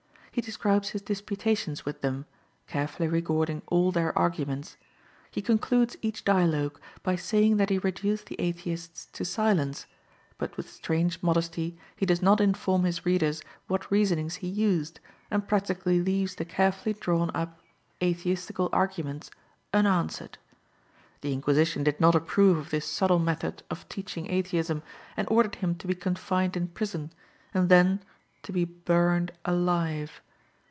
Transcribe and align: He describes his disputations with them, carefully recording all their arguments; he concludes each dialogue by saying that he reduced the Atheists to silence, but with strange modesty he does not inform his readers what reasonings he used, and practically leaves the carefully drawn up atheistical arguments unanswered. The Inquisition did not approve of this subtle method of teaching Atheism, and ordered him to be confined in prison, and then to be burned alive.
He 0.33 0.39
describes 0.39 0.91
his 0.91 1.01
disputations 1.01 1.83
with 1.83 1.99
them, 1.99 2.25
carefully 2.65 3.09
recording 3.09 3.63
all 3.67 3.91
their 3.91 4.17
arguments; 4.17 4.77
he 5.29 5.41
concludes 5.41 5.97
each 6.01 6.23
dialogue 6.23 6.79
by 7.03 7.17
saying 7.17 7.57
that 7.57 7.69
he 7.69 7.79
reduced 7.79 8.27
the 8.27 8.39
Atheists 8.39 9.07
to 9.07 9.25
silence, 9.25 9.87
but 10.37 10.55
with 10.55 10.69
strange 10.71 11.21
modesty 11.21 11.77
he 11.97 12.05
does 12.05 12.21
not 12.21 12.39
inform 12.39 12.85
his 12.85 13.05
readers 13.05 13.41
what 13.67 13.91
reasonings 13.91 14.35
he 14.35 14.47
used, 14.47 15.01
and 15.29 15.49
practically 15.49 16.01
leaves 16.01 16.35
the 16.35 16.45
carefully 16.45 16.93
drawn 16.93 17.29
up 17.35 17.59
atheistical 18.01 18.69
arguments 18.71 19.31
unanswered. 19.73 20.37
The 21.19 21.33
Inquisition 21.33 21.83
did 21.83 21.99
not 21.99 22.15
approve 22.15 22.57
of 22.57 22.69
this 22.69 22.85
subtle 22.85 23.19
method 23.19 23.63
of 23.69 23.87
teaching 23.89 24.31
Atheism, 24.31 24.81
and 25.17 25.27
ordered 25.29 25.55
him 25.55 25.75
to 25.75 25.87
be 25.87 25.93
confined 25.93 26.55
in 26.55 26.69
prison, 26.69 27.11
and 27.53 27.67
then 27.67 28.01
to 28.43 28.51
be 28.51 28.65
burned 28.65 29.31
alive. 29.45 30.19